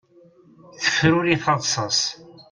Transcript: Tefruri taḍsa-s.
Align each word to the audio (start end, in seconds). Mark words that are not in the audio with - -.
Tefruri 0.81 1.35
taḍsa-s. 1.43 2.01